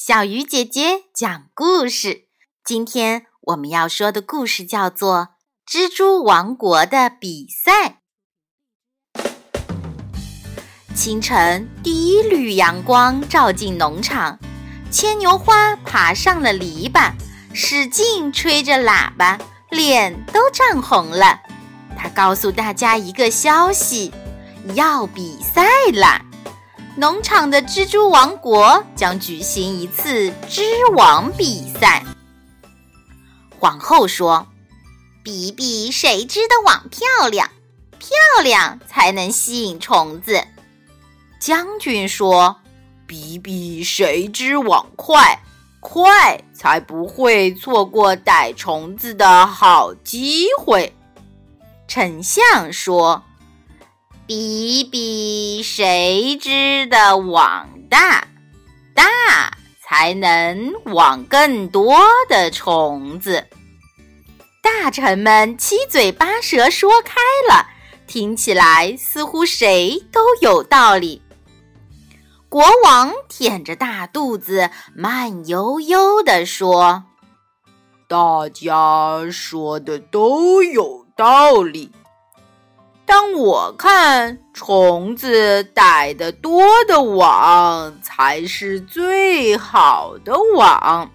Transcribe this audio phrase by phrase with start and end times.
[0.00, 2.28] 小鱼姐姐讲故事。
[2.64, 5.30] 今天我们要说的故事叫做
[5.68, 7.98] 《蜘蛛王国的比赛》。
[10.94, 14.38] 清晨，第一缕阳光照进农场，
[14.88, 17.12] 牵牛花爬上了篱笆，
[17.52, 19.36] 使劲吹着喇叭，
[19.68, 21.40] 脸都涨红了。
[21.96, 24.14] 他告诉大家一个消息：
[24.74, 26.24] 要比赛啦！
[26.98, 30.64] 农场的蜘蛛王国将举行一次织
[30.96, 32.04] 网比赛。
[33.56, 34.48] 皇后说
[35.22, 37.48] ：“比比谁织的网漂亮，
[38.00, 40.42] 漂亮才能吸引虫子。”
[41.38, 42.56] 将军说
[43.06, 45.40] ：“比比谁织网快，
[45.78, 50.92] 快才不会错过逮虫子的好机会。”
[51.86, 53.22] 丞相说。
[54.28, 58.28] 比比谁织的网大，
[58.94, 59.02] 大
[59.82, 61.96] 才能网更多
[62.28, 63.46] 的虫子。
[64.62, 67.14] 大臣们七嘴八舌说开
[67.48, 67.70] 了，
[68.06, 71.22] 听起来似乎谁都有道理。
[72.50, 77.04] 国王舔着大肚子，慢悠悠地说
[78.06, 81.92] ：“大家说的都有道理。”
[83.08, 91.10] 当我看虫子逮得多的网才是最好的网。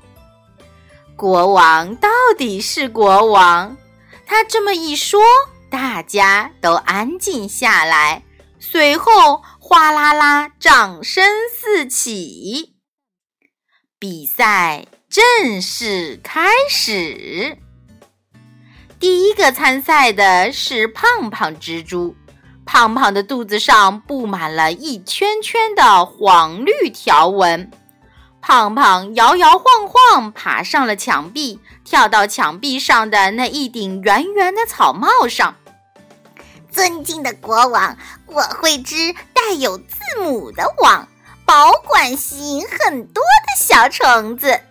[1.15, 3.77] 国王到底是国王，
[4.25, 5.21] 他这么一说，
[5.69, 8.23] 大家都安静下来。
[8.59, 11.23] 随后，哗啦啦，掌声
[11.55, 12.73] 四起，
[13.99, 17.59] 比赛正式开始。
[19.03, 22.15] 第一个参赛的是胖胖蜘蛛，
[22.65, 27.69] 胖胖的肚子上布满了一圈圈的黄绿条纹。
[28.39, 35.53] 胖胖摇摇晃晃爬上了墙壁，跳到墙壁上的那一顶圆圆的草帽上。
[36.71, 37.97] 尊敬的国王，
[38.27, 38.95] 我会织
[39.33, 41.05] 带有字母的网，
[41.45, 44.61] 保管吸引很多的小虫子。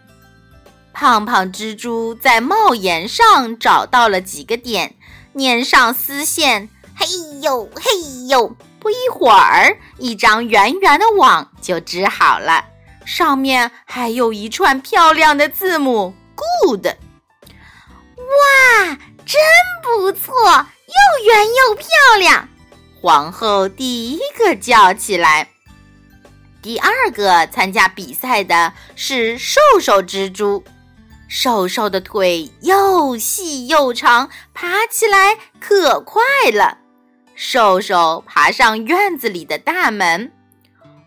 [1.02, 4.94] 胖胖蜘蛛在帽檐上找到了几个点，
[5.36, 7.04] 粘上丝线，嘿
[7.40, 12.66] 呦嘿呦，不一会儿，一张圆圆的网就织好了，
[13.04, 16.86] 上面还有一串漂亮的字母 “good”。
[16.86, 18.96] 哇，
[19.26, 19.40] 真
[19.82, 21.88] 不错，又圆又漂
[22.20, 22.48] 亮！
[23.00, 25.48] 皇后第一个叫起来。
[26.62, 30.62] 第二个参加比赛的是瘦瘦蜘蛛。
[31.34, 36.20] 瘦瘦的腿又细又长，爬起来可快
[36.52, 36.76] 了。
[37.34, 40.30] 瘦瘦爬上院子里的大门，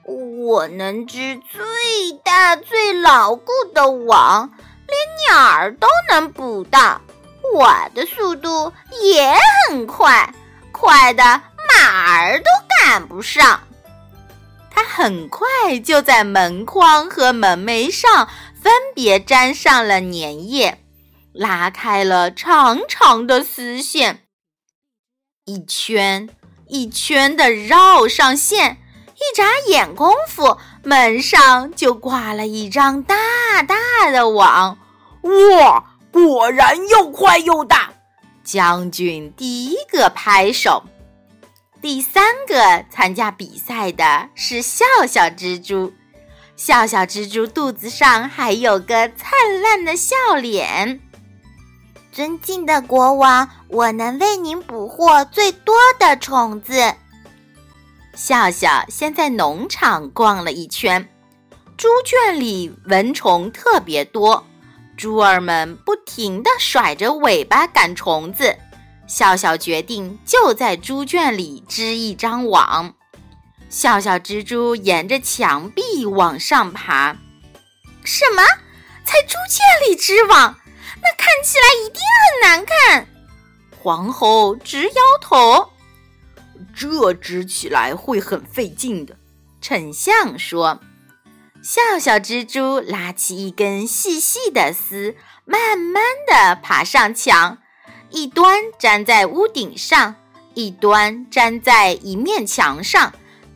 [0.04, 1.64] 我能织最
[2.24, 4.50] 大最牢固的网，
[4.88, 4.98] 连
[5.30, 7.00] 鸟儿都能捕到。
[7.54, 9.32] 我的速度也
[9.70, 10.34] 很快，
[10.72, 11.24] 快的
[11.70, 12.46] 马儿都
[12.82, 13.62] 赶不上。
[14.72, 15.48] 它很快
[15.86, 18.28] 就在门框和门楣上。
[18.66, 20.80] 分别粘上了粘液，
[21.32, 24.24] 拉开了长长的丝线，
[25.46, 26.28] 一圈
[26.68, 28.82] 一圈的绕上线。
[29.14, 33.16] 一眨眼功夫，门上就挂了一张大
[33.62, 34.80] 大的网。
[35.22, 37.94] 哇，果然又快又大！
[38.44, 40.84] 将军第一个拍手。
[41.84, 45.94] 第三个参加比赛的是笑笑蜘蛛。
[46.56, 51.02] 笑笑蜘蛛肚子上还有个灿烂的笑脸。
[52.12, 56.94] 尊敬的国王，我能为您捕获最多的虫子。
[58.16, 61.10] 笑笑先在农场逛了一圈，
[61.76, 64.46] 猪圈里蚊虫特别多，
[64.96, 68.56] 猪儿们不停地甩着尾巴赶虫子。
[69.08, 72.96] 笑笑决定就在猪圈里织一张网。
[73.76, 77.18] 笑笑蜘蛛沿着墙壁往上爬。
[78.06, 78.42] 什么？
[79.04, 80.58] 在猪圈里织网？
[81.04, 83.06] 那看起来一定很难看。
[83.78, 85.74] 皇后直摇头。
[86.74, 89.18] 这织起来会很费劲的。
[89.60, 90.80] 丞相说。
[91.62, 97.58] 笑笑蜘蛛拉起一根细细的丝，慢慢地爬上墙，
[98.10, 100.16] 一端粘在屋顶上，
[100.54, 103.12] 一端粘在一面墙上。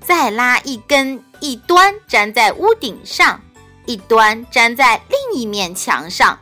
[0.05, 3.41] 再拉一根，一端粘在屋顶上，
[3.85, 6.39] 一端粘在另一面墙上，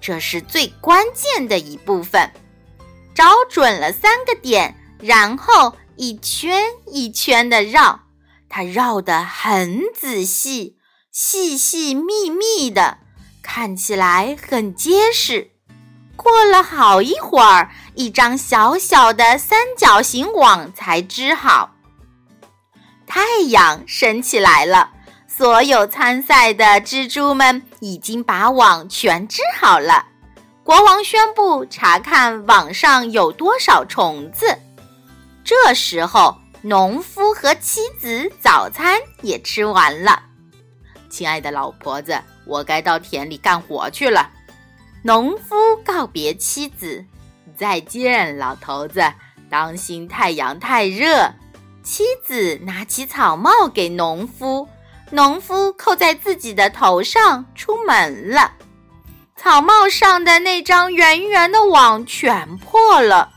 [0.00, 2.30] 这是最关键的一部分。
[3.14, 8.00] 找准了三个点，然后一圈一圈的绕，
[8.48, 10.76] 它绕得很仔细，
[11.10, 12.98] 细细密密的，
[13.42, 15.52] 看起来很结实。
[16.14, 21.75] 过了好一会儿，一张小小的三角形网才织好。
[23.06, 24.90] 太阳升起来了，
[25.26, 30.04] 所有参赛的蜘蛛们已经把网全织好了。
[30.64, 34.58] 国王宣布查看网上有多少虫子。
[35.44, 40.20] 这时候，农夫和妻子早餐也吃完了。
[41.08, 44.28] 亲爱的老婆子，我该到田里干活去了。
[45.02, 45.54] 农夫
[45.84, 47.04] 告别妻子
[47.56, 49.00] ：“再见，老头子，
[49.48, 51.32] 当心太阳太热。”
[51.86, 54.68] 妻子拿起草帽给农夫，
[55.12, 58.54] 农夫扣在自己的头上，出门了。
[59.36, 63.30] 草帽上的那张圆圆的网全破了。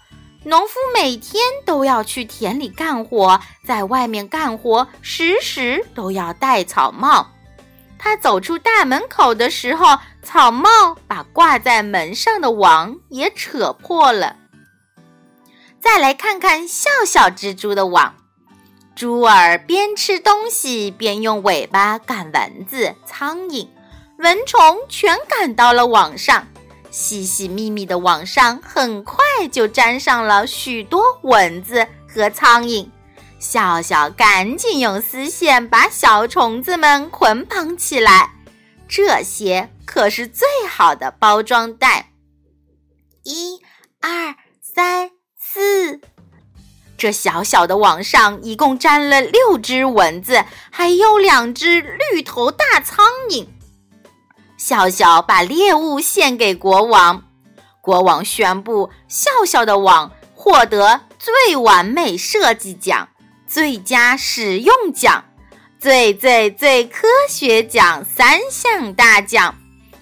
[0.46, 7.30] 农夫每天都要去田里干活，在外面干活时时都要戴草帽。
[8.00, 14.38] 他走出大门口的时候，草帽把挂在门上的网也扯破了。
[15.80, 18.16] 再来看看笑笑蜘蛛的网。
[19.00, 23.66] 猪儿边吃东西边用尾巴赶蚊子、苍蝇，
[24.18, 26.46] 蚊虫全赶到了网上。
[26.92, 32.90] 细细密密的网上很快就粘上了许多蚊子和苍蝇。
[33.40, 38.34] 笑笑赶紧用丝线把小虫子们捆绑起来，
[38.86, 42.12] 这些可是最好的包装袋。
[43.24, 43.62] 一、
[44.01, 46.01] 二、三、四。
[47.00, 53.48] 这小小的网上一共粘了六只蚊子，还有两只绿头大苍蝇。
[54.57, 57.24] 笑笑把猎物献给国王，
[57.80, 63.07] 国王宣布笑笑的网获得最完美设计奖、
[63.48, 65.24] 最佳使用奖、
[65.80, 69.56] 最最最科学奖三项大奖，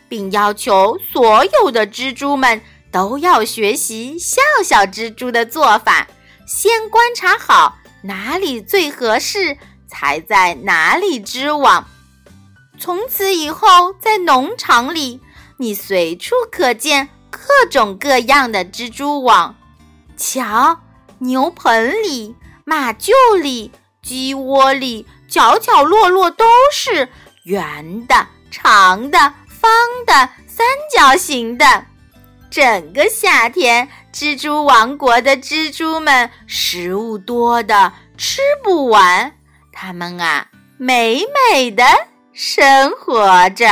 [0.09, 2.59] 并要求所有的蜘蛛们
[2.91, 6.07] 都要学习笑笑蜘蛛的做法。
[6.47, 11.85] 先观察好哪里最合适，才在哪里织网。
[12.79, 15.19] 从此以后，在农场里，
[15.57, 19.55] 你随处可见各种各样的蜘蛛网。
[20.15, 20.79] 瞧，
[21.19, 22.33] 牛棚里、
[22.63, 23.11] 马厩
[23.41, 23.71] 里、
[24.01, 27.09] 鸡窝里，角角落落都是
[27.43, 29.69] 圆的、长的、方
[30.05, 30.13] 的、
[30.47, 30.65] 三
[30.95, 31.85] 角形的。
[32.49, 39.37] 整个夏天，蜘蛛王国的蜘蛛们食物多的吃不完，
[39.71, 41.83] 它们啊，美美的
[42.33, 43.67] 生活着。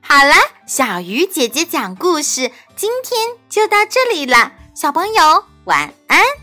[0.00, 0.34] 好啦，
[0.66, 6.39] 小鱼姐姐讲故事，今天就到这里了，小朋友晚安。